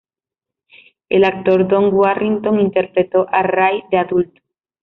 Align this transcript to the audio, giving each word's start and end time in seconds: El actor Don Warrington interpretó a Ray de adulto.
El 1.09 1.23
actor 1.25 1.67
Don 1.67 1.93
Warrington 1.93 2.59
interpretó 2.59 3.27
a 3.31 3.43
Ray 3.43 3.83
de 3.91 3.99
adulto. 3.99 4.41